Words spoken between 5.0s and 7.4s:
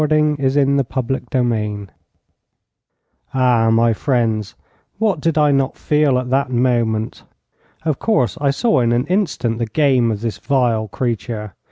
did I not feel at that moment!